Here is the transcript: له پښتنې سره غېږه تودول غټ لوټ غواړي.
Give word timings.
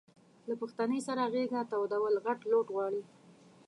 له 0.47 0.53
پښتنې 0.61 0.99
سره 1.07 1.23
غېږه 1.33 1.61
تودول 1.71 2.15
غټ 2.25 2.39
لوټ 2.51 2.67
غواړي. 2.75 3.01